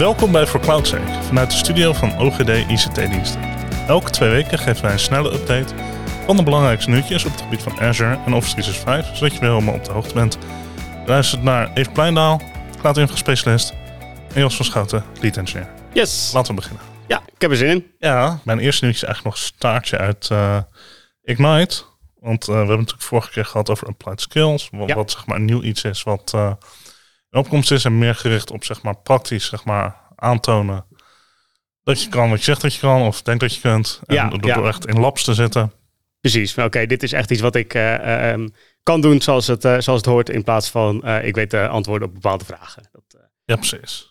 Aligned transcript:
Welkom 0.00 0.32
bij 0.32 0.46
For 0.46 0.60
CloudSec 0.60 1.00
vanuit 1.22 1.50
de 1.50 1.56
studio 1.56 1.92
van 1.92 2.18
OGD 2.18 2.48
ICT-diensten. 2.48 3.42
Elke 3.86 4.10
twee 4.10 4.30
weken 4.30 4.58
geven 4.58 4.82
wij 4.82 4.92
een 4.92 4.98
snelle 4.98 5.32
update 5.32 5.74
van 6.26 6.36
de 6.36 6.42
belangrijkste 6.42 6.90
nieuwtjes 6.90 7.24
op 7.24 7.32
het 7.32 7.40
gebied 7.40 7.62
van 7.62 7.80
Azure 7.80 8.18
en 8.26 8.32
Office 8.32 8.54
365, 8.54 9.16
zodat 9.16 9.34
je 9.34 9.40
weer 9.40 9.50
helemaal 9.50 9.74
op 9.74 9.84
de 9.84 9.92
hoogte 9.92 10.14
bent. 10.14 10.38
Luister 11.06 11.38
naar 11.38 11.72
Eve 11.74 11.90
Pleindaal, 11.90 12.40
cloud-infra-specialist 12.78 13.74
en 14.34 14.40
Jos 14.40 14.56
van 14.56 14.64
Schouten, 14.64 15.04
lead 15.20 15.36
engineer. 15.36 15.68
Yes. 15.92 16.30
Laten 16.34 16.54
we 16.54 16.60
beginnen. 16.60 16.84
Ja, 17.06 17.22
ik 17.34 17.40
heb 17.40 17.50
er 17.50 17.56
zin 17.56 17.68
in. 17.68 17.90
Ja, 17.98 18.40
mijn 18.44 18.58
eerste 18.58 18.84
nieuwtje 18.84 19.06
is 19.06 19.12
eigenlijk 19.12 19.24
nog 19.24 19.34
een 19.34 19.54
staartje 19.56 19.98
uit 19.98 20.28
uh, 20.32 20.56
Ignite. 21.22 21.82
Want 22.20 22.42
uh, 22.42 22.48
we 22.48 22.58
hebben 22.58 22.76
natuurlijk 22.76 23.04
vorige 23.06 23.30
keer 23.30 23.44
gehad 23.44 23.70
over 23.70 23.86
applied 23.86 24.20
skills. 24.20 24.68
Wat, 24.72 24.88
Ja. 24.88 24.94
wat 24.94 25.10
zeg 25.10 25.26
maar 25.26 25.36
een 25.36 25.44
nieuw 25.44 25.62
iets 25.62 25.84
is 25.84 26.02
wat 26.02 26.32
uh, 26.34 26.52
in 27.30 27.38
opkomst 27.38 27.70
is 27.70 27.84
en 27.84 27.98
meer 27.98 28.14
gericht 28.14 28.50
op 28.50 28.64
zeg 28.64 28.82
maar 28.82 28.96
praktisch 28.96 29.46
zeg 29.46 29.64
maar 29.64 29.96
aantonen 30.16 30.84
dat 31.82 32.02
je 32.02 32.08
kan 32.08 32.28
wat 32.30 32.38
je 32.38 32.44
zegt 32.44 32.60
dat 32.60 32.74
je 32.74 32.80
kan 32.80 33.02
of 33.02 33.22
denkt 33.22 33.40
dat 33.40 33.54
je 33.54 33.60
kunt. 33.60 34.00
En 34.06 34.14
Ja, 34.14 34.28
door, 34.28 34.46
ja. 34.46 34.62
echt 34.62 34.86
in 34.86 35.00
labs 35.00 35.24
te 35.24 35.34
zitten. 35.34 35.72
Precies. 36.20 36.54
Oké, 36.58 36.86
dit 36.86 37.02
is 37.02 37.12
echt 37.12 37.30
iets 37.30 37.40
wat 37.40 37.54
ik 37.54 37.74
eh, 37.74 37.94
eh, 37.94 38.30
ehm, 38.32 38.48
kan 38.82 39.00
doen 39.00 39.20
zoals 39.22 39.46
het, 39.46 39.64
eh, 39.64 39.70
zoals 39.78 40.00
het 40.00 40.06
hoort. 40.06 40.28
In 40.28 40.44
plaats 40.44 40.70
van 40.70 41.06
ik 41.08 41.34
weet 41.34 41.50
de 41.50 41.68
antwoorden 41.68 42.08
op 42.08 42.14
bepaalde 42.14 42.44
vragen. 42.44 42.88
Dat, 42.92 43.28
Ja, 43.44 43.56
precies. 43.56 44.08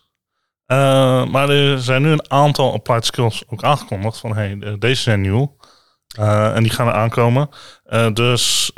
Maar 1.31 1.49
er 1.49 1.79
zijn 1.81 2.01
nu 2.01 2.11
een 2.11 2.31
aantal 2.31 2.73
applied 2.73 3.05
skills 3.05 3.43
ook 3.47 3.63
aangekondigd 3.63 4.17
van 4.17 4.35
hey, 4.35 4.57
de- 4.59 4.77
deze 4.77 5.01
zijn 5.01 5.21
nieuw. 5.21 5.57
En 6.17 6.63
die 6.63 6.71
gaan 6.71 6.87
er 6.87 6.93
aankomen. 6.93 7.49
Dus 8.13 8.71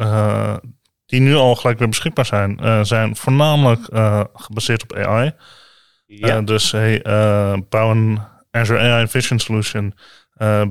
die 1.11 1.21
nu 1.21 1.35
al 1.35 1.55
gelijk 1.55 1.79
weer 1.79 1.87
beschikbaar 1.87 2.25
zijn, 2.25 2.59
eh, 2.59 2.83
zijn 2.83 3.15
voornamelijk 3.15 3.87
eh, 3.87 4.23
gebaseerd 4.33 4.83
op 4.83 4.95
AI. 4.95 5.31
ja. 6.05 6.37
Eh, 6.37 6.45
dus 6.45 6.71
hey, 6.71 7.01
bouw 7.69 7.91
een 7.91 8.19
Azure 8.51 8.79
AI 8.79 9.07
Vision 9.07 9.39
Solution. 9.39 9.93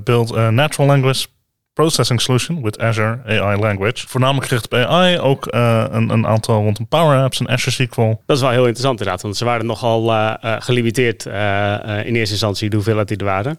build 0.05 0.37
a 0.37 0.51
natural 0.51 0.87
language 0.87 1.27
processing 1.73 2.21
solution 2.21 2.63
with 2.63 2.79
Azure 2.79 3.21
AI 3.27 3.61
Language. 3.61 4.09
Voornamelijk 4.09 4.47
gericht 4.47 4.65
op 4.65 4.75
AI. 4.75 5.19
Ook 5.19 5.47
een, 5.51 6.09
een 6.09 6.27
aantal 6.27 6.63
rondom 6.63 6.89
Power 6.89 7.23
Apps 7.23 7.41
en 7.41 7.49
Azure 7.49 7.71
SQL. 7.71 8.23
Dat 8.27 8.37
is 8.37 8.43
wel 8.43 8.51
heel 8.51 8.67
interessant 8.67 8.99
inderdaad. 8.99 9.23
Want 9.23 9.37
ze 9.37 9.45
waren 9.45 9.67
nogal 9.67 10.13
gelimiteerd 10.41 11.25
in 12.07 12.15
eerste 12.15 12.33
instantie 12.33 12.69
de 12.71 12.77
hoeveelheid 12.77 13.09
die 13.09 13.17
er 13.17 13.25
waren. 13.25 13.59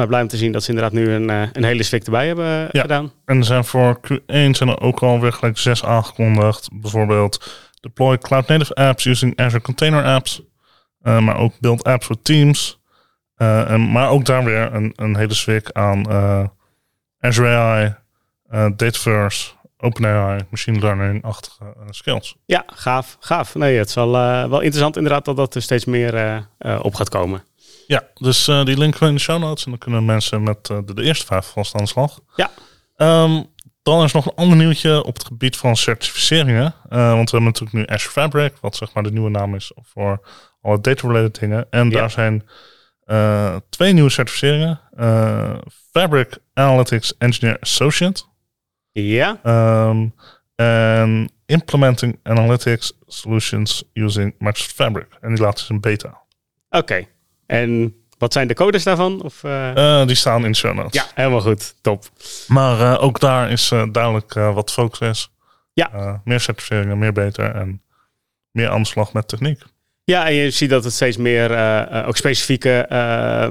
Maar 0.00 0.08
blij 0.08 0.22
om 0.22 0.28
te 0.28 0.36
zien 0.36 0.52
dat 0.52 0.62
ze 0.62 0.68
inderdaad 0.68 0.92
nu 0.92 1.10
een, 1.12 1.30
eh, 1.30 1.42
een 1.52 1.64
hele 1.64 1.82
swik 1.82 2.04
erbij 2.04 2.26
hebben 2.26 2.46
eh, 2.46 2.70
Ja. 2.70 2.80
gedaan. 2.80 3.12
En 3.24 3.36
er 3.38 3.44
zijn 3.44 3.64
voor 3.64 4.00
Q1 4.00 4.50
zijn 4.56 4.68
er 4.68 4.80
ook 4.80 5.00
alweer 5.02 5.32
gelijk 5.32 5.58
zes 5.58 5.84
aangekondigd. 5.84 6.68
Bijvoorbeeld 6.72 7.52
deploy 7.80 8.18
cloud 8.18 8.48
native 8.48 8.74
apps 8.74 9.04
using 9.04 9.38
Azure 9.40 9.62
Container 9.62 10.04
Apps. 10.04 10.42
Eh, 11.02 11.18
maar 11.18 11.36
ook 11.36 11.52
build 11.60 11.84
apps 11.84 12.06
voor 12.06 12.22
teams. 12.22 12.78
En, 13.36 13.90
maar 13.92 14.08
ook 14.10 14.24
daar 14.24 14.44
weer 14.44 14.74
een, 14.74 14.92
een 14.96 15.16
hele 15.16 15.34
zwik 15.34 15.70
aan 15.72 16.06
Azure 17.20 17.48
AI, 17.56 17.94
Dataverse, 18.76 19.50
OpenAI, 19.78 20.40
machine 20.50 20.78
learning-achtige 20.78 21.64
skills. 21.90 22.36
Ja, 22.46 22.62
gaaf. 22.66 23.16
gaaf. 23.20 23.54
Nee, 23.54 23.78
het 23.78 23.88
is 23.88 23.94
wel, 23.94 24.10
wel 24.48 24.60
interessant 24.60 24.96
inderdaad 24.96 25.24
dat 25.24 25.36
dat 25.36 25.54
er 25.54 25.62
steeds 25.62 25.84
meer 25.84 26.42
op 26.82 26.94
gaat 26.94 27.08
komen. 27.08 27.42
Ja, 27.90 28.02
dus 28.14 28.48
eh, 28.48 28.64
die 28.64 28.78
linken 28.78 29.00
we 29.00 29.06
in 29.06 29.14
de 29.14 29.20
show 29.20 29.40
notes. 29.40 29.64
En 29.64 29.70
dan 29.70 29.78
kunnen 29.80 30.04
mensen 30.04 30.42
met 30.42 30.68
eh, 30.70 30.78
de, 30.84 30.94
de 30.94 31.02
eerste 31.02 31.26
vijf 31.26 31.46
vast 31.46 31.74
aan 31.74 31.80
de 31.80 31.88
slag. 31.88 32.20
Ja. 32.36 32.50
Ehm, 32.96 33.42
dan 33.82 34.04
is 34.04 34.12
nog 34.12 34.26
een 34.26 34.34
ander 34.34 34.56
nieuwtje 34.56 35.04
op 35.04 35.14
het 35.14 35.24
gebied 35.24 35.56
van 35.56 35.76
certificeringen. 35.76 36.74
Eh, 36.88 36.98
want 37.12 37.30
we 37.30 37.36
hebben 37.36 37.52
natuurlijk 37.52 37.72
nu 37.72 37.94
Azure 37.94 38.12
Fabric, 38.12 38.52
wat 38.60 38.76
zeg 38.76 38.92
maar 38.92 39.02
de 39.02 39.12
nieuwe 39.12 39.30
naam 39.30 39.54
is 39.54 39.72
voor 39.82 40.20
alle 40.62 40.80
data-related 40.80 41.38
dingen. 41.40 41.66
En 41.70 41.90
Ja. 41.90 41.98
daar 41.98 42.10
zijn 42.10 42.48
twee 43.68 43.92
nieuwe 43.92 44.10
certificeringen. 44.10 44.80
Fabric 45.92 46.38
Analytics 46.54 47.16
Engineer 47.18 47.56
Associate. 47.60 48.22
Ja, 48.92 49.40
ehm, 49.42 50.08
en 50.54 51.30
Implementing 51.46 52.18
Analytics 52.22 52.92
Solutions 53.06 53.84
using 53.92 54.34
Microsoft 54.38 54.74
Fabric. 54.74 55.06
En 55.20 55.34
die 55.34 55.42
laatste 55.42 55.62
is 55.62 55.68
een 55.68 55.80
beta. 55.80 56.18
oké. 56.70 57.06
En 57.50 57.94
wat 58.18 58.32
zijn 58.32 58.48
de 58.48 58.54
codes 58.54 58.82
daarvan? 58.82 59.22
Of, 59.22 59.44
eh, 59.44 60.00
Eh, 60.00 60.06
die 60.06 60.16
staan 60.16 60.44
in 60.44 60.54
show 60.56 60.74
notes. 60.74 60.92
ja, 61.02 61.06
helemaal 61.14 61.40
goed. 61.40 61.74
Top. 61.80 62.04
Maar 62.46 62.80
eh, 62.80 63.02
ook 63.02 63.20
daar 63.20 63.50
is 63.50 63.68
duidelijk 63.68 64.34
wat 64.34 64.72
focus 64.72 65.08
is. 65.08 65.30
Ja. 65.72 66.20
Meer 66.24 66.40
certificeringen, 66.40 66.98
meer 66.98 67.12
beter 67.12 67.54
en 67.54 67.82
meer 68.50 68.68
aan 68.68 68.82
de 68.82 68.88
slag 68.88 69.12
met 69.12 69.28
techniek. 69.28 69.62
Ja, 70.04 70.26
en 70.26 70.34
je 70.34 70.50
ziet 70.50 70.70
dat 70.70 70.84
het 70.84 70.92
steeds 70.92 71.16
meer 71.16 71.50
ook 72.06 72.16
specifieke 72.16 72.86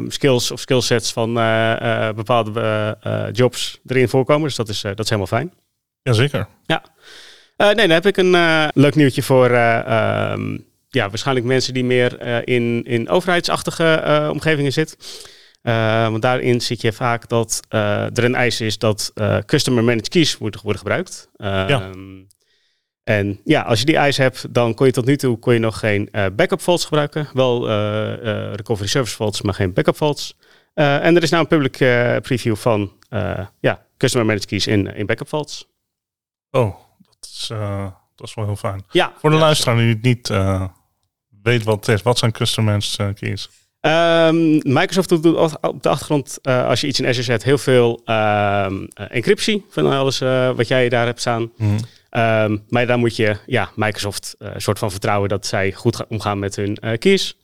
skills 0.08 0.52
of 0.52 0.60
skillsets 0.60 1.14
van 1.14 1.34
bepaalde 2.16 2.98
jobs 3.32 3.80
erin 3.86 4.10
voorkomen. 4.10 4.44
Dus 4.48 4.56
dat 4.56 4.70
is, 4.70 4.82
dat 4.82 5.00
is 5.00 5.10
helemaal 5.10 5.28
fijn. 5.28 5.54
Jazeker. 6.02 6.48
Eh, 7.60 7.68
nee, 7.68 7.76
dan 7.76 7.90
heb 7.90 8.06
ik 8.06 8.18
een 8.18 8.32
leuk 8.74 8.96
nieuwtje 8.96 9.24
voor 9.24 9.50
eh, 9.50 10.32
ehm, 10.32 10.58
ja, 10.90 11.10
waarschijnlijk 11.10 11.46
mensen 11.46 11.74
die 11.74 11.84
meer 11.84 12.18
eh, 12.18 12.56
in, 12.56 12.84
in 12.84 13.10
overheidsachtige 13.10 13.94
eh, 13.94 14.30
omgevingen 14.32 14.74
zitten. 14.74 14.98
Eh, 15.62 16.10
want 16.10 16.22
daarin 16.22 16.62
zit 16.62 16.82
je 16.82 16.94
vaak 16.94 17.28
dat 17.28 17.66
er 17.70 18.24
een 18.24 18.36
eis 18.36 18.62
is 18.62 18.78
dat 18.78 19.14
customer 19.46 19.84
managed 19.84 20.10
keys 20.10 20.38
moeten 20.38 20.62
worden 20.62 20.82
gebruikt. 20.82 21.30
Ehm, 21.36 21.68
En 23.04 23.40
ja, 23.44 23.62
als 23.62 23.80
je 23.80 23.86
die 23.86 23.98
eis 23.98 24.18
hebt, 24.18 24.54
dan 24.54 24.74
kon 24.74 24.86
je 24.86 24.92
tot 24.92 25.06
nu 25.06 25.18
toe 25.18 25.40
kon 25.40 25.54
je 25.54 25.60
nog 25.60 25.80
geen 25.80 26.10
backup 26.12 26.62
faults 26.62 26.86
gebruiken. 26.86 27.28
Wel 27.34 27.68
recovery 28.56 28.88
service 28.88 29.16
faults, 29.16 29.42
maar 29.42 29.54
geen 29.54 29.74
backup 29.74 29.96
faults. 29.96 30.38
Eh, 30.74 31.06
en 31.06 31.16
er 31.16 31.24
is 31.24 31.30
nou 31.30 31.44
een 31.44 31.50
public 31.50 31.78
preview 32.22 32.56
van 32.56 32.92
ja, 33.60 33.86
customer 33.98 34.28
managed 34.28 34.50
keys 34.50 34.68
in, 34.68 34.96
in 34.96 35.06
backup 35.06 35.28
faults. 35.28 35.68
Oh, 36.52 36.76
dat 36.98 37.30
is, 37.32 37.48
dat 38.16 38.28
is 38.28 38.34
wel 38.34 38.46
heel 38.46 38.56
fijn. 38.56 38.84
Ja, 38.92 39.14
Voor 39.18 39.30
de 39.30 39.36
ja, 39.36 39.42
luisteraar 39.42 39.76
die 39.76 39.90
het 39.90 40.02
niet 40.02 40.30
weet 41.50 41.64
wat 41.64 41.86
het 41.86 41.96
is. 41.96 42.02
Wat 42.02 42.18
zijn 42.18 42.34
eh, 42.34 43.08
keys? 43.14 43.50
Ehm, 43.80 44.74
Microsoft 44.74 45.10
doet 45.10 45.26
op 45.62 45.84
de 45.84 45.90
achtergrond, 45.90 46.40
eh, 46.42 46.68
als 46.68 46.82
je 46.82 46.88
iets 46.88 47.00
in 47.00 47.08
Azure 47.08 47.24
zet, 47.24 47.44
heel 47.44 47.58
veel 47.58 48.02
ehm, 48.06 48.86
eh, 48.94 49.06
encryptie 49.10 49.66
van 49.70 49.86
alles 49.86 50.20
wat 50.56 50.68
jij 50.68 50.90
daar 50.90 51.06
hebt 51.06 51.20
staan. 51.20 51.52
Mhm. 51.58 51.78
Ehm, 52.10 52.58
maar 52.70 52.88
daar 52.88 52.98
moet 52.98 53.16
je 53.16 53.38
ja, 53.46 53.70
Microsoft 53.76 54.36
een 54.38 54.62
soort 54.62 54.80
van 54.80 54.92
vertrouwen 54.92 55.30
dat 55.30 55.46
zij 55.46 55.72
goed 55.72 55.96
gaan 55.96 56.06
omgaan 56.10 56.40
met 56.40 56.56
hun 56.56 56.78
keys. 57.00 57.38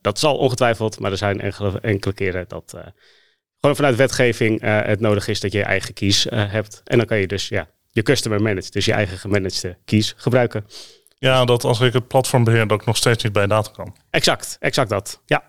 Dat 0.00 0.18
zal 0.18 0.36
ongetwijfeld, 0.36 1.00
maar 1.00 1.10
er 1.10 1.16
zijn 1.16 1.40
enkele, 1.40 1.80
enkele 1.80 2.14
keren 2.14 2.44
dat 2.48 2.74
gewoon 3.60 3.76
vanuit 3.76 3.96
wetgeving 3.96 4.60
het 4.62 5.00
nodig 5.00 5.28
is 5.28 5.40
dat 5.40 5.52
je 5.52 5.58
je 5.58 5.64
eigen 5.64 5.94
keys 5.94 6.26
hebt. 6.30 6.80
En 6.84 6.96
dan 6.96 7.06
kan 7.06 7.18
je 7.18 7.26
dus 7.26 7.48
ja, 7.48 7.68
je 7.90 8.02
customer 8.02 8.42
managed, 8.42 8.72
dus 8.72 8.84
je 8.84 8.92
eigen 8.92 9.18
gemanagede 9.18 9.76
keys 9.84 10.14
gebruiken. 10.16 10.64
Ja, 11.18 11.44
dat 11.44 11.64
als 11.64 11.80
ik 11.80 11.92
het 11.92 12.08
platform 12.08 12.44
beheer, 12.44 12.66
dat 12.66 12.80
ik 12.80 12.86
nog 12.86 12.96
steeds 12.96 13.24
niet 13.24 13.32
bij 13.32 13.46
data 13.46 13.70
kan. 13.70 13.96
Exact, 14.10 14.56
exact 14.60 14.88
dat. 14.88 15.22
Ja. 15.26 15.42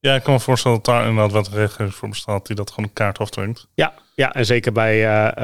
Ja, 0.00 0.14
ik 0.14 0.22
kan 0.22 0.32
me 0.32 0.40
voorstellen 0.40 0.76
dat 0.76 0.86
daar 0.86 1.06
inderdaad 1.06 1.32
wat 1.32 1.48
regelgeving 1.48 1.94
voor 1.94 2.08
bestaat 2.08 2.46
die 2.46 2.56
dat 2.56 2.70
gewoon 2.70 2.84
een 2.84 2.92
kaart 2.92 3.18
afdwingt. 3.18 3.66
Ja, 3.74 3.94
ja, 4.14 4.32
en 4.32 4.46
zeker 4.46 4.72
bij 4.72 5.06
eh, 5.06 5.36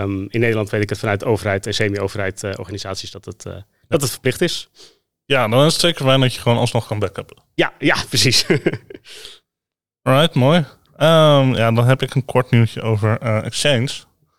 ehm, 0.00 0.24
in 0.28 0.40
Nederland 0.40 0.70
weet 0.70 0.82
ik 0.82 0.88
het 0.88 0.98
vanuit 0.98 1.24
overheid 1.24 1.66
en 1.66 1.74
semi-overheid 1.74 2.44
eh, 2.44 2.50
organisaties 2.58 3.10
dat 3.10 3.24
het, 3.24 3.46
eh, 3.46 3.54
dat 3.88 4.00
het 4.00 4.10
verplicht 4.10 4.40
is. 4.40 4.68
Ja, 5.24 5.48
dan 5.48 5.66
is 5.66 5.72
het 5.72 5.80
zeker 5.80 6.04
fijn 6.04 6.20
dat 6.20 6.34
je 6.34 6.40
gewoon 6.40 6.58
alsnog 6.58 6.86
kan 6.86 6.98
backuppen. 6.98 7.36
Ja, 7.54 7.72
ja, 7.78 7.96
precies. 8.08 8.46
Alright, 10.02 10.34
mooi. 10.34 10.64
Ehm, 10.96 11.54
ja, 11.54 11.72
dan 11.72 11.86
heb 11.86 12.02
ik 12.02 12.14
een 12.14 12.24
kort 12.24 12.50
nieuwtje 12.50 12.82
over 12.82 13.18
Exchange. 13.20 13.90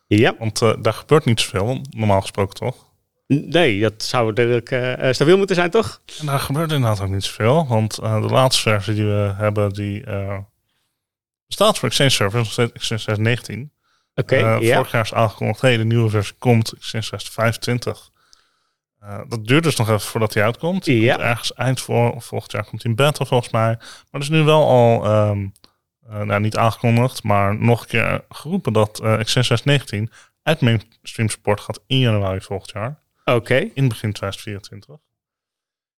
ja, 0.08 0.36
Want 0.40 0.60
daar 0.60 0.94
gebeurt 0.94 1.26
niet 1.26 1.40
zoveel, 1.40 1.82
normaal 1.90 2.22
gesproken 2.22 2.56
toch? 2.56 2.92
Nee, 3.42 3.82
dat 3.82 4.04
zou 4.04 4.34
duidelijk 4.34 4.72
eh, 4.72 5.08
eh, 5.08 5.14
stabiel 5.14 5.38
moeten 5.38 5.56
zijn, 5.56 5.70
toch? 5.70 6.02
En 6.20 6.26
daar 6.26 6.40
gebeurt 6.40 6.72
inderdaad 6.72 7.02
ook 7.02 7.10
niet 7.10 7.24
zoveel. 7.24 7.68
Want 7.68 7.98
eh, 7.98 8.22
de 8.22 8.28
laatste 8.28 8.62
versie 8.62 8.94
die 8.94 9.06
we 9.06 9.34
hebben, 9.38 9.74
die 9.74 10.04
eh, 10.04 10.38
bestaat 11.48 11.78
voor 11.78 11.88
Exchange 11.88 12.10
Server, 12.10 12.40
is 12.40 12.46
nog 12.46 12.54
steeds 12.54 12.72
Exchange 12.72 13.02
2019. 13.02 13.72
Oké, 14.16 14.36
ja. 14.36 14.76
Vorig 14.76 14.92
jaar 14.92 15.04
is 15.04 15.14
aangekondigd, 15.14 15.62
hey, 15.62 15.78
de 15.78 15.86
nieuwe 15.86 16.10
versie 16.10 16.36
komt, 16.38 16.74
Exchange 16.74 17.04
2025. 17.04 18.12
Eh, 19.00 19.20
dat 19.28 19.46
duurt 19.46 19.64
dus 19.64 19.76
nog 19.76 19.88
even 19.88 20.02
voordat 20.02 20.34
die 20.34 20.44
uitkomt. 20.44 20.86
Ja. 20.86 21.20
Ergens 21.20 21.54
eind 21.54 21.82
voor, 21.82 22.22
volgend 22.22 22.52
jaar 22.52 22.66
komt 22.66 22.84
hij 22.84 22.92
in 22.92 22.98
beta 22.98 23.26
volgens 23.26 23.52
mij. 23.52 23.76
Maar 23.76 24.08
het 24.12 24.22
is 24.22 24.30
nu 24.30 24.44
wel 24.44 24.68
al, 24.68 25.06
ehm, 25.06 25.48
eh, 26.10 26.22
nou 26.22 26.42
niet 26.42 26.58
aangekondigd, 26.58 27.24
maar 27.24 27.56
nog 27.58 27.82
een 27.82 27.88
keer 27.88 28.26
geroepen 28.30 28.74
dat 28.74 29.00
Exchange 29.00 29.46
2019 29.46 30.12
uit 30.44 30.62
mainstream 30.62 31.30
support 31.30 31.60
gaat 31.60 31.84
in 31.88 32.00
januari 32.00 32.42
volgend 32.42 32.72
jaar. 32.72 33.03
Oké, 33.26 33.56
in 33.74 33.88
begin 33.88 34.14
2024. 34.14 34.96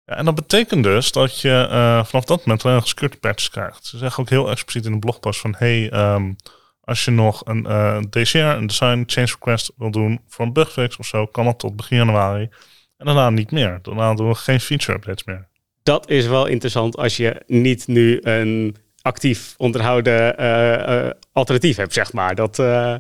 Ja, 0.06 0.16
en 0.16 0.26
dat 0.26 0.36
betekent 0.36 0.84
dus 0.84 1.12
dat 1.12 1.42
je 1.42 1.68
eh, 1.70 2.06
vanaf 2.06 2.26
dat 2.26 2.46
moment 2.46 2.64
alleen 2.64 2.76
nog 2.76 2.88
security 2.88 3.20
patches 3.20 3.50
krijgt. 3.50 3.86
Ze 3.86 3.98
zeggen 3.98 4.24
ook 4.24 4.30
heel 4.30 4.50
expliciet 4.50 4.86
in 4.86 4.92
de 4.92 5.00
blogpost 5.00 5.40
van... 5.40 5.56
hey, 5.58 5.90
ehm, 5.90 6.34
als 6.82 7.06
je 7.06 7.12
nog 7.12 7.42
een 7.46 7.66
eh, 7.66 8.00
DCR, 8.10 8.38
een 8.38 8.68
design 8.68 9.04
change 9.06 9.28
request 9.28 9.72
wil 9.78 9.92
doen 9.92 10.22
voor 10.28 10.46
een 10.46 10.54
bugfix 10.54 10.98
of 10.98 11.06
zo... 11.06 11.26
kan 11.26 11.46
dat 11.46 11.60
tot 11.60 11.76
begin 11.76 11.98
januari. 11.98 12.50
En 12.98 13.06
daarna 13.06 13.30
niet 13.30 13.52
meer. 13.52 13.80
Daarna 13.82 14.14
doen 14.14 14.28
we 14.28 14.36
geen 14.36 14.60
feature 14.60 14.98
updates 14.98 15.24
meer. 15.24 15.48
Dat 15.84 16.10
is 16.10 16.28
wel 16.28 16.46
interessant 16.46 16.98
als 16.98 17.18
je 17.18 17.44
niet 17.48 17.88
nu 17.88 18.20
een 18.22 18.76
actief 19.02 19.54
onderhouden 19.58 20.42
uh, 20.42 21.06
uh, 21.06 21.10
alternatief 21.32 21.78
hebt, 21.78 21.94
zeg 21.94 22.14
maar. 22.14 22.36
Dat 22.36 22.60
uh, 22.60 22.96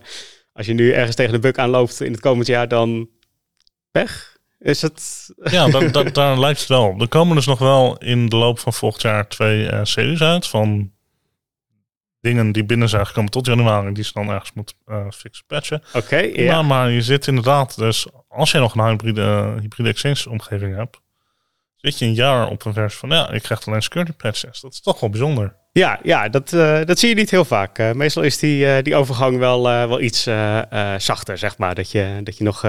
als 0.53 0.65
je 0.65 0.73
nu 0.73 0.91
ergens 0.91 1.15
tegen 1.15 1.33
de 1.33 1.39
buk 1.39 1.57
aanloopt 1.57 2.01
in 2.01 2.11
het 2.11 2.21
komend 2.21 2.47
jaar, 2.47 2.67
dan 2.67 3.09
weg. 3.95 4.37
Is 4.59 4.81
het... 4.81 5.29
Ja, 5.43 5.67
dat, 5.67 5.93
dat, 5.93 6.13
daar 6.13 6.39
lijkt 6.39 6.59
het 6.59 6.69
wel. 6.69 6.95
Er 6.99 7.07
komen 7.07 7.35
dus 7.35 7.45
nog 7.45 7.59
wel 7.59 7.97
in 7.97 8.29
de 8.29 8.35
loop 8.35 8.59
van 8.59 8.73
volgend 8.73 9.01
jaar 9.01 9.27
twee 9.27 9.85
series 9.85 10.21
uit 10.21 10.47
van 10.47 10.93
dingen 12.21 12.51
die 12.51 12.65
binnen 12.65 12.89
zijn 12.89 13.07
gekomen 13.07 13.31
tot 13.31 13.45
januari, 13.45 13.93
die 13.93 14.03
ze 14.03 14.11
dan 14.13 14.29
ergens 14.29 14.53
moet 14.53 14.75
uh, 14.87 15.05
fixen, 15.11 15.45
patchen. 15.47 15.83
Oké, 15.93 16.17
ja. 16.17 16.61
Maar 16.61 16.91
je 16.91 17.01
zit 17.01 17.27
inderdaad, 17.27 17.77
dus 17.77 18.07
als 18.27 18.51
je 18.51 18.59
nog 18.59 18.75
een 18.75 18.85
hybride, 18.85 19.55
hybride 19.61 19.89
exchange 19.89 20.29
omgeving 20.29 20.75
hebt, 20.75 21.01
zit 21.75 21.99
je 21.99 22.05
een 22.05 22.13
jaar 22.13 22.47
op 22.47 22.65
een 22.65 22.73
versie 22.73 22.99
van, 22.99 23.09
ja, 23.09 23.31
ik 23.31 23.41
krijg 23.41 23.67
alleen 23.67 23.81
security 23.81 24.11
patches. 24.11 24.61
Dat 24.61 24.73
is 24.73 24.81
toch 24.81 24.99
wel 24.99 25.09
bijzonder. 25.09 25.55
Ja, 25.71 25.99
ja 26.03 26.29
dat, 26.29 26.51
uh, 26.51 26.85
dat 26.85 26.99
zie 26.99 27.09
je 27.09 27.15
niet 27.15 27.31
heel 27.31 27.45
vaak. 27.45 27.79
Uh, 27.79 27.91
meestal 27.91 28.23
is 28.23 28.37
die, 28.37 28.65
uh, 28.65 28.81
die 28.81 28.95
overgang 28.95 29.37
wel, 29.37 29.63
wel 29.63 30.01
iets 30.01 30.23
zachter, 30.97 31.37
zeg 31.37 31.57
maar. 31.57 31.75
Dat 31.75 31.91
je, 31.91 32.19
dat 32.23 32.37
je 32.37 32.43
nog, 32.43 32.65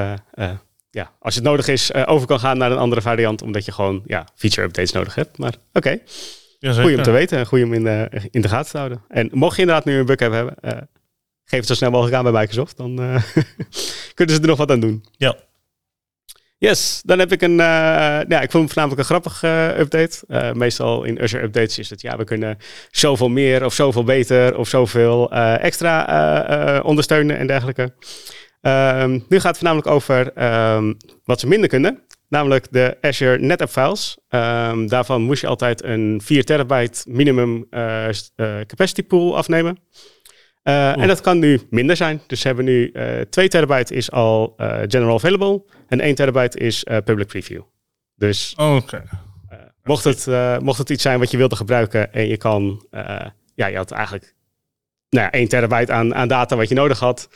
ja, 0.96 1.12
als 1.18 1.34
het 1.34 1.44
nodig 1.44 1.68
is, 1.68 1.94
over 1.94 2.26
kan 2.26 2.40
gaan 2.40 2.58
naar 2.58 2.70
een 2.70 2.78
andere 2.78 3.00
variant, 3.00 3.42
omdat 3.42 3.64
je 3.64 3.72
gewoon 3.72 4.02
ja, 4.06 4.26
feature 4.34 4.66
updates 4.66 4.92
nodig 4.92 5.14
hebt. 5.14 5.38
Maar 5.38 5.54
oké. 5.72 5.78
Okay. 5.78 6.02
Goeie 6.74 6.96
om 6.96 7.02
te 7.02 7.10
weten 7.10 7.38
en 7.38 7.46
goeie 7.46 7.64
om 7.64 7.72
in 7.72 7.84
de, 7.84 8.10
in 8.30 8.40
de 8.40 8.48
gaten 8.48 8.70
te 8.70 8.76
houden. 8.76 9.02
En 9.08 9.28
mocht 9.32 9.54
je 9.54 9.60
inderdaad 9.60 9.84
nu 9.84 9.98
een 9.98 10.06
bug 10.06 10.18
hebben, 10.18 10.54
uh, 10.64 10.70
geef 11.44 11.58
het 11.58 11.66
zo 11.66 11.74
snel 11.74 11.90
mogelijk 11.90 12.16
aan 12.16 12.22
bij 12.22 12.40
Microsoft. 12.40 12.76
Dan 12.76 13.02
uh, 13.02 13.22
kunnen 14.14 14.34
ze 14.34 14.40
er 14.40 14.46
nog 14.46 14.58
wat 14.58 14.70
aan 14.70 14.80
doen. 14.80 15.04
Ja. 15.10 15.36
Yes, 16.58 17.00
dan 17.04 17.18
heb 17.18 17.32
ik 17.32 17.42
een, 17.42 17.50
uh, 17.50 17.56
ja, 18.28 18.40
ik 18.40 18.50
vond 18.50 18.52
hem 18.52 18.66
voornamelijk 18.66 18.98
een 18.98 19.04
grappig 19.04 19.42
update. 19.78 20.52
meestal 20.54 21.04
in 21.04 21.20
Azure 21.20 21.42
updates 21.42 21.78
is 21.78 21.90
het, 21.90 22.00
ja, 22.00 22.16
we 22.16 22.24
kunnen 22.24 22.58
zoveel 22.90 23.28
meer 23.28 23.64
of 23.64 23.74
zoveel 23.74 24.04
beter 24.04 24.58
of 24.58 24.68
zoveel 24.68 25.30
extra 25.60 26.80
ondersteunen 26.84 27.38
en 27.38 27.46
dergelijke. 27.46 27.92
Um, 28.66 29.24
nu 29.28 29.40
gaat 29.40 29.56
het 29.56 29.56
voornamelijk 29.58 29.86
over 29.86 30.44
um, 30.74 30.96
wat 31.24 31.40
ze 31.40 31.46
minder 31.46 31.68
kunnen. 31.68 32.02
Namelijk 32.28 32.66
de 32.70 32.96
Azure 33.00 33.38
NetApp 33.38 33.70
files. 33.70 34.18
Um, 34.28 34.88
daarvan 34.88 35.22
moest 35.22 35.40
je 35.40 35.46
altijd 35.46 35.84
een 35.84 36.20
4 36.24 36.44
terabyte 36.44 37.04
minimum 37.08 37.66
uh, 37.70 38.08
uh, 38.08 38.60
capacity 38.66 39.02
pool 39.02 39.36
afnemen. 39.36 39.78
Uh, 40.64 40.98
en 40.98 41.08
dat 41.08 41.20
kan 41.20 41.38
nu 41.38 41.60
minder 41.70 41.96
zijn. 41.96 42.22
Dus 42.26 42.40
ze 42.40 42.46
hebben 42.46 42.64
nu 42.64 42.92
2 43.30 43.48
terabyte 43.48 43.94
is 43.94 44.10
al 44.10 44.54
general 44.86 45.14
available 45.14 45.64
en 45.88 46.00
1 46.00 46.14
terabyte 46.14 46.58
is 46.58 46.84
public 47.04 47.26
preview. 47.26 47.62
Dus 48.16 48.54
okay. 48.56 49.02
mocht, 49.82 50.04
het, 50.04 50.26
mocht 50.60 50.78
het 50.78 50.90
iets 50.90 51.02
zijn 51.02 51.18
wat 51.18 51.30
je 51.30 51.36
wilde 51.36 51.56
gebruiken 51.56 52.12
en 52.12 52.28
je 52.28 52.36
kan, 52.36 52.86
ja, 53.54 53.66
je 53.66 53.76
had 53.76 53.90
eigenlijk 53.90 54.34
nou 55.08 55.24
ja, 55.24 55.30
1 55.30 55.48
terabyte 55.48 55.92
aan, 55.92 56.14
aan 56.14 56.28
data 56.28 56.56
wat 56.56 56.68
je 56.68 56.74
nodig 56.74 56.98
had 56.98 57.28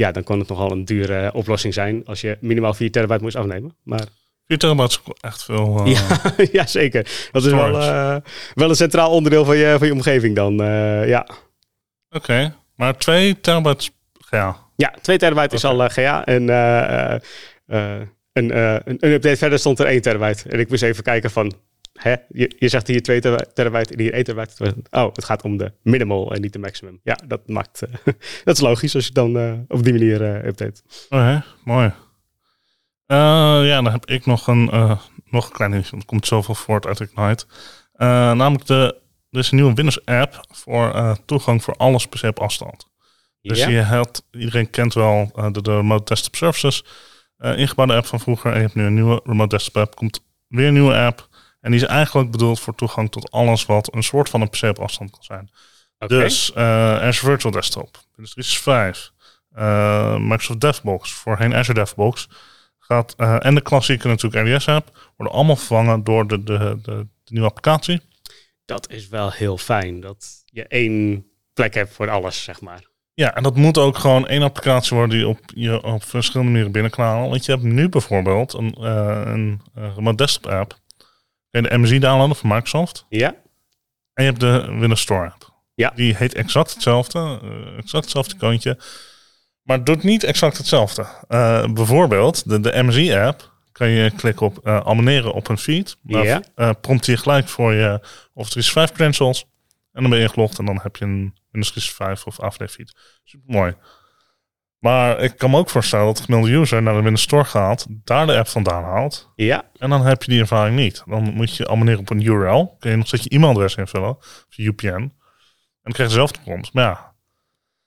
ja, 0.00 0.12
dan 0.12 0.22
kon 0.22 0.38
het 0.38 0.48
nogal 0.48 0.70
een 0.70 0.84
dure 0.84 1.32
oplossing 1.32 1.74
zijn 1.74 2.02
als 2.04 2.20
je 2.20 2.36
minimaal 2.40 2.74
4 2.74 2.90
terabyte 2.90 3.22
moest 3.22 3.36
afnemen. 3.36 3.76
Maar 3.82 4.04
4 4.46 4.58
terabyte 4.58 4.98
is 5.04 5.12
echt 5.20 5.44
veel. 5.44 5.86
Uh, 5.86 5.92
ja, 5.92 6.20
ja, 6.58 6.66
zeker. 6.66 7.28
Dat 7.32 7.44
is 7.44 7.52
wel, 7.52 7.80
uh, 7.80 8.16
wel 8.54 8.68
een 8.68 8.76
centraal 8.76 9.10
onderdeel 9.10 9.44
van 9.44 9.56
je, 9.56 9.74
van 9.78 9.86
je 9.86 9.92
omgeving 9.92 10.36
dan. 10.36 10.60
Uh, 10.62 11.08
ja. 11.08 11.20
Oké, 11.20 12.16
okay. 12.16 12.52
maar 12.76 12.96
2 12.96 13.40
terabyte 13.40 13.90
GA. 14.18 14.56
Ja, 14.76 14.94
2 15.00 15.18
terabyte 15.18 15.56
okay. 15.56 15.70
is 15.70 15.80
al 15.80 15.88
GA. 15.88 16.24
En 16.24 16.48
een, 18.32 18.56
een, 18.56 19.12
update 19.12 19.36
verder 19.36 19.58
stond 19.58 19.78
er 19.78 19.86
1 19.86 20.02
terabyte. 20.02 20.48
En 20.48 20.60
ik 20.60 20.68
moest 20.68 20.82
even 20.82 21.02
kijken 21.02 21.30
van 21.30 21.52
Hè? 22.02 22.14
Je, 22.28 22.56
je 22.58 22.68
zegt 22.68 22.86
hier 22.86 23.02
2 23.02 23.20
terabyte 23.52 23.92
en 23.92 24.00
hier 24.00 24.12
1 24.12 24.24
terabyte. 24.24 24.74
Oh, 24.90 25.14
het 25.14 25.24
gaat 25.24 25.42
om 25.42 25.56
de 25.56 25.72
minimal 25.82 26.34
en 26.34 26.40
niet 26.40 26.52
de 26.52 26.58
maximum. 26.58 27.00
Ja, 27.02 27.18
dat 27.26 27.48
maakt. 27.48 27.82
Uh, 27.82 27.94
dat 28.44 28.56
is 28.56 28.60
logisch 28.60 28.94
als 28.94 29.06
je 29.06 29.12
dan 29.12 29.36
uh, 29.36 29.52
op 29.68 29.82
die 29.82 29.92
manier 29.92 30.20
uh, 30.20 30.44
update. 30.44 30.82
Oh, 31.08 31.20
hè? 31.20 31.38
Mooi. 31.64 31.92
ja, 33.06 33.82
dan 33.82 33.92
heb 33.92 34.06
ik 34.06 34.26
nog 34.26 34.46
een, 34.46 34.64
nog 35.24 35.46
een 35.46 35.52
klein 35.52 35.70
dingetje. 35.70 35.96
Er 35.96 36.04
komt 36.04 36.26
zoveel 36.26 36.54
voort 36.54 36.86
uit 36.86 37.00
Ignite. 37.00 37.44
namelijk 38.34 38.66
de, 38.66 39.00
er 39.30 39.38
is 39.38 39.50
een 39.50 39.56
nieuwe 39.56 39.74
Windows 39.74 40.04
app 40.04 40.40
voor 40.50 41.16
toegang 41.24 41.62
voor 41.62 41.74
alles 41.74 42.06
per 42.06 42.18
se 42.18 42.28
op 42.28 42.38
afstand. 42.38 42.88
Dus 43.42 43.64
je 43.64 43.70
hebt, 43.70 44.26
iedereen 44.30 44.70
kent 44.70 44.94
wel 44.94 45.30
de, 45.52 45.62
de 45.62 45.76
Remote 45.76 46.04
Desktop 46.04 46.36
Services. 46.36 46.84
ingebouwde 47.38 47.94
app 47.94 48.06
van 48.06 48.20
vroeger. 48.20 48.50
En 48.50 48.56
je 48.56 48.62
hebt 48.62 48.74
nu 48.74 48.84
een 48.84 48.94
nieuwe 48.94 49.20
Remote 49.24 49.56
Desktop 49.56 49.76
app. 49.76 49.94
Komt 49.94 50.24
weer 50.48 50.66
een 50.66 50.72
nieuwe 50.72 50.94
app. 50.94 51.28
En 51.60 51.70
die 51.70 51.80
is 51.80 51.86
eigenlijk 51.86 52.30
bedoeld 52.30 52.60
voor 52.60 52.74
toegang 52.74 53.10
tot 53.10 53.30
alles 53.30 53.66
wat 53.66 53.94
een 53.94 54.02
soort 54.02 54.28
van 54.28 54.40
een 54.40 54.50
PC 54.50 54.62
op 54.62 54.78
afstand 54.78 55.10
kan 55.10 55.22
zijn. 55.22 55.50
Okay. 55.98 56.18
Dus 56.18 56.52
uh, 56.56 56.62
Azure 56.94 57.30
Virtual 57.30 57.52
Desktop, 57.52 57.98
Windows 58.16 58.34
365, 58.34 59.12
uh, 59.58 60.16
Microsoft 60.16 60.60
DevBox, 60.60 61.12
voorheen 61.12 61.54
Azure 61.54 61.78
DevBox, 61.78 62.28
gaat, 62.78 63.14
uh, 63.16 63.44
en 63.44 63.54
de 63.54 63.60
klassieke 63.60 64.08
natuurlijk 64.08 64.48
RDS-app, 64.48 65.12
worden 65.16 65.34
allemaal 65.34 65.56
vervangen 65.56 66.04
door 66.04 66.26
de, 66.26 66.42
de, 66.42 66.58
de, 66.58 66.78
de, 66.82 67.06
nieuwe 67.24 67.48
applicatie. 67.48 68.00
Dat 68.64 68.90
is 68.90 69.08
wel 69.08 69.30
heel 69.30 69.58
fijn, 69.58 70.00
dat 70.00 70.26
je 70.44 70.66
één 70.66 71.26
plek 71.52 71.74
hebt 71.74 71.94
voor 71.94 72.10
alles, 72.10 72.42
zeg 72.42 72.60
maar. 72.60 72.88
Ja, 73.14 73.34
en 73.34 73.42
dat 73.42 73.56
moet 73.56 73.78
ook 73.78 73.96
gewoon 73.96 74.28
één 74.28 74.42
applicatie 74.42 74.96
worden 74.96 75.16
die 75.16 75.28
op 75.28 75.38
je 75.54 75.82
op 75.82 76.04
verschillende 76.04 76.50
manieren 76.50 76.72
binnen 76.72 76.90
kan 76.90 77.04
halen. 77.04 77.30
Want 77.30 77.44
je 77.44 77.52
hebt 77.52 77.64
nu 77.64 77.88
bijvoorbeeld 77.88 78.52
een, 78.52 78.84
een, 78.84 79.60
een 79.74 79.94
remote 79.94 80.16
desktop 80.16 80.50
app 80.50 80.78
Kun 81.50 81.62
je 81.62 81.68
de 81.68 81.78
MSI 81.78 81.98
downloaden 81.98 82.36
van 82.36 82.48
Microsoft. 82.48 83.06
Ja. 83.08 83.34
En 84.14 84.24
je 84.24 84.30
hebt 84.30 84.40
de 84.40 84.66
Windows 84.78 85.00
Store 85.00 85.30
app. 85.30 85.52
Ja. 85.74 85.92
Die 85.94 86.16
heet 86.16 86.34
exact 86.34 86.74
hetzelfde. 86.74 87.40
Uh, 87.44 87.78
exact 87.78 88.04
hetzelfde 88.04 88.34
icoontje. 88.34 88.78
Maar 89.62 89.84
doet 89.84 90.02
niet 90.02 90.24
exact 90.24 90.56
hetzelfde. 90.56 91.06
Uh, 91.28 91.72
bijvoorbeeld, 91.72 92.48
de, 92.48 92.60
de 92.60 92.82
MSI 92.82 93.12
app 93.14 93.52
kan 93.72 93.88
je 93.88 94.10
klikken 94.10 94.46
op 94.46 94.60
uh, 94.64 94.76
abonneren 94.76 95.32
op 95.32 95.48
een 95.48 95.58
feed. 95.58 95.96
Dan 96.02 96.42
ja. 96.54 96.72
prompt 96.72 97.06
hij 97.06 97.16
gelijk 97.16 97.48
voor 97.48 97.72
je 97.72 97.98
Office 98.34 98.50
365 98.50 98.96
credentials. 98.96 99.44
En 99.92 100.00
dan 100.00 100.10
ben 100.10 100.18
je 100.18 100.24
ingelogd 100.24 100.58
en 100.58 100.64
dan 100.64 100.80
heb 100.82 100.96
je 100.96 101.04
een 101.04 101.34
Windows 101.50 101.72
365 101.72 102.26
of 102.26 102.40
AVD 102.40 102.70
feed. 102.70 102.92
Super 103.24 103.54
mooi. 103.54 103.74
Maar 104.80 105.20
ik 105.20 105.36
kan 105.36 105.50
me 105.50 105.58
ook 105.58 105.70
voorstellen 105.70 106.06
dat 106.06 106.16
de 106.16 106.22
gemiddelde 106.22 106.56
user 106.56 106.82
naar 106.82 106.94
de 106.94 107.00
Windows 107.00 107.22
Store 107.22 107.44
gaat, 107.44 107.86
daar 107.88 108.26
de 108.26 108.36
app 108.36 108.48
vandaan 108.48 108.84
haalt. 108.84 109.32
Ja. 109.36 109.62
En 109.78 109.90
dan 109.90 110.06
heb 110.06 110.22
je 110.22 110.30
die 110.30 110.40
ervaring 110.40 110.76
niet. 110.76 111.02
Dan 111.06 111.22
moet 111.22 111.56
je 111.56 111.68
abonneren 111.68 112.00
op 112.00 112.10
een 112.10 112.26
URL. 112.26 112.76
Kun 112.78 112.90
je 112.90 112.96
nog 112.96 113.06
steeds 113.06 113.24
je 113.24 113.30
e-mailadres 113.30 113.74
invullen, 113.74 114.16
of 114.16 114.46
je 114.48 114.62
UPN. 114.62 114.86
En 114.86 115.12
dan 115.82 115.92
krijg 115.92 116.10
je 116.10 116.16
dezelfde 116.16 116.38
prompt. 116.44 116.72
Maar 116.72 116.84
ja. 116.84 117.08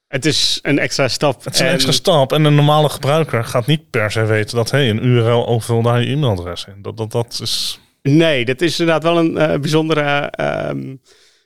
Het 0.08 0.26
is 0.26 0.60
een 0.62 0.80
extra 0.80 1.08
stap. 1.08 1.44
Het 1.44 1.54
is 1.54 1.60
een 1.60 1.68
extra 1.68 1.92
stap. 1.92 2.34
En 2.34 2.44
een 2.44 2.56
normale 2.56 2.90
gebruiker 2.90 3.44
gaat 3.44 3.66
niet 3.66 3.90
per 3.90 4.12
se 4.12 4.26
weten 4.26 4.56
dat 4.56 4.72
hey, 4.72 4.90
een 4.90 5.06
URL 5.06 5.48
overvul 5.48 5.82
daar 5.82 6.02
je 6.02 6.12
e-mailadres 6.12 6.66
in. 6.66 6.82
Dat, 6.82 6.98
dat, 6.98 7.12
dat 7.12 7.40
is. 7.42 7.80
Nee, 8.02 8.46
dat 8.46 8.62
is 8.62 8.80
inderdaad 8.80 9.04
wel 9.04 9.18
een 9.18 9.36
uh, 9.36 9.60
bijzondere 9.60 10.34
uh, 10.40 10.96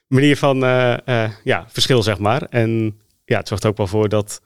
manier 0.07 0.37
van 0.37 0.63
uh, 0.63 0.97
ja, 1.43 1.65
verschil, 1.67 2.03
zeg 2.03 2.17
maar. 2.17 2.41
En 2.41 2.99
ja, 3.25 3.37
het 3.37 3.47
zorgt 3.47 3.65
ook 3.65 3.77
wel 3.77 3.87
voor 3.87 4.09
dat 4.09 4.41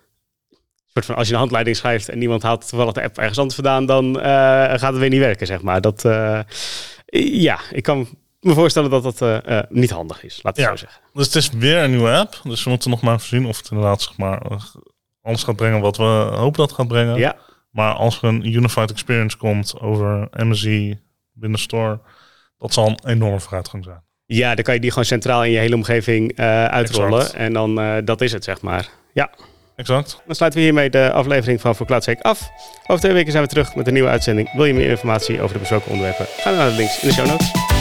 soort 0.94 1.06
van 1.06 1.16
als 1.16 1.28
je 1.28 1.34
een 1.34 1.40
handleiding 1.40 1.76
schrijft 1.76 2.10
en 2.10 2.18
niemand 2.18 2.44
haalt 2.44 2.68
toevallig 2.68 2.94
de 2.94 3.04
app 3.04 3.18
ergens 3.18 3.38
anders 3.38 3.56
vandaan, 3.56 3.86
dan 3.86 4.18
uh, 4.18 4.24
gaat 4.24 4.82
het 4.82 4.98
weer 4.98 5.10
niet 5.10 5.20
werken, 5.20 5.48
zeg 5.48 5.62
maar. 5.62 5.82
Dat, 5.82 6.06
uh, 6.06 6.40
ja, 7.46 7.60
ik 7.72 7.84
kan 7.84 8.08
me 8.40 8.54
voorstellen 8.54 8.90
dat 8.90 9.04
dat 9.04 9.22
uh, 9.22 9.60
niet 9.70 9.90
handig 9.90 10.24
is, 10.24 10.40
laat 10.44 10.58
ik 10.58 10.64
ja. 10.64 10.70
zo 10.70 10.76
zeggen. 10.76 11.02
Dus 11.14 11.26
het 11.26 11.36
is 11.36 11.50
weer 11.50 11.78
een 11.78 11.90
nieuwe 11.90 12.12
app, 12.12 12.40
dus 12.44 12.64
we 12.64 12.70
moeten 12.70 12.90
nog 12.90 13.02
maar 13.02 13.20
zien 13.20 13.46
of 13.46 13.58
het 13.58 13.70
inderdaad 13.72 14.02
zeg 14.02 14.18
maar 14.18 14.42
alles 15.22 15.44
gaat 15.44 15.56
brengen 15.56 15.82
wat 15.82 15.98
we 15.98 16.04
hopen 16.04 16.58
dat 16.58 16.70
het 16.70 16.78
gaat 16.78 16.88
brengen. 16.88 17.18
Ja. 17.18 17.36
Maar 17.70 17.94
als 17.94 18.18
er 18.22 18.24
een 18.24 18.54
unified 18.54 18.92
experience 18.92 19.38
komt 19.38 19.80
over 19.80 20.28
MSI 20.32 21.00
binnen 21.32 21.60
store, 21.60 22.00
dat 22.58 22.74
zal 22.74 22.88
een 22.88 23.00
enorme 23.06 23.40
vooruitgang 23.40 23.84
zijn. 23.84 24.04
Ja, 24.26 24.56
dan 24.56 24.64
kan 24.64 24.74
je 24.74 24.80
die 24.80 24.90
gewoon 24.90 25.06
centraal 25.06 25.44
in 25.44 25.52
je 25.52 25.58
hele 25.58 25.76
omgeving 25.76 26.38
uitrollen. 26.38 27.20
Exact. 27.20 27.34
En 27.38 27.54
dan 27.54 27.76
dat 28.06 28.22
is 28.22 28.32
het, 28.32 28.44
zeg 28.44 28.62
maar. 28.62 28.90
Ja. 29.14 29.30
Exact. 29.76 30.22
Dan 30.26 30.36
sluiten 30.36 30.60
we 30.60 30.66
hiermee 30.66 30.90
de 30.90 31.12
aflevering 31.12 31.62
van 31.62 31.76
Voor 31.76 31.86
CloudSec 31.86 32.22
af. 32.22 32.50
Over 32.88 33.02
twee 33.02 33.14
weken 33.14 33.32
zijn 33.32 33.44
we 33.44 33.50
terug 33.50 33.76
met 33.76 33.88
een 33.88 33.94
nieuwe 33.94 34.10
uitzending. 34.10 34.54
Wil 34.54 34.66
je 34.66 34.74
meer 34.74 34.90
informatie 34.90 35.42
over 35.42 35.54
de 35.54 35.60
besproken 35.60 35.92
onderwerpen? 35.92 36.26
Ga 36.38 36.50
dan 36.50 36.60
naar 36.60 36.70
de 36.70 36.76
links 36.76 37.02
in 37.02 37.08
de 37.08 37.14
show 37.14 37.28
notes. 37.28 37.81